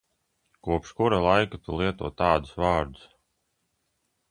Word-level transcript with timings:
Kopš 0.65 0.89
kura 0.99 1.19
laika 1.25 1.59
tu 1.67 1.77
lieto 1.81 2.11
tādus 2.23 2.57
vārdus? 2.65 3.07